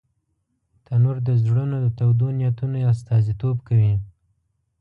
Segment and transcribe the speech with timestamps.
[0.85, 3.95] تنور د زړونو د تودو نیتونو استازیتوب کوي